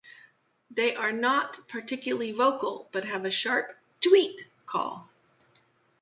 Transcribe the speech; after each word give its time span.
They 0.71 0.95
are 0.95 1.11
not 1.11 1.59
particularly 1.67 2.31
vocal 2.31 2.89
but 2.91 3.05
have 3.05 3.23
a 3.23 3.29
sharp 3.29 3.77
"chweet" 4.01 4.47
call. 4.65 5.11